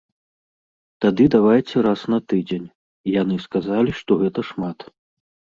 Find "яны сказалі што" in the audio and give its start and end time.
3.21-4.11